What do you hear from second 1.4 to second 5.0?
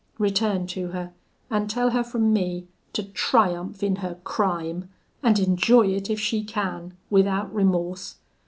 and tell her from me, to triumph in her crime,